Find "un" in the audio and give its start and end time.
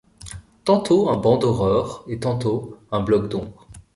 1.11-1.17, 2.91-3.01